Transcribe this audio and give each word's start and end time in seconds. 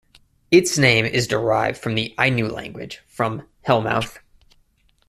Its 0.49 0.79
name 0.79 1.05
is 1.05 1.27
derived 1.27 1.77
from 1.77 1.93
the 1.93 2.15
Ainu 2.19 2.47
language, 2.47 3.03
from 3.07 3.43
"hellmouth". 3.67 4.17